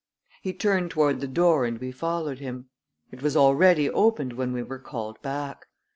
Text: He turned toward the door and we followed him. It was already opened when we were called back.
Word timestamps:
He 0.41 0.51
turned 0.51 0.89
toward 0.89 1.19
the 1.21 1.27
door 1.27 1.63
and 1.63 1.77
we 1.77 1.91
followed 1.91 2.39
him. 2.39 2.69
It 3.11 3.21
was 3.21 3.37
already 3.37 3.87
opened 3.87 4.33
when 4.33 4.51
we 4.51 4.63
were 4.63 4.79
called 4.79 5.21
back. 5.21 5.67